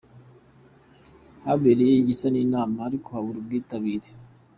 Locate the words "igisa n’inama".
1.97-2.77